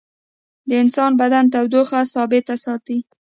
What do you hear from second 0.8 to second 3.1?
انسان بدن تودوخه ثابته ساتي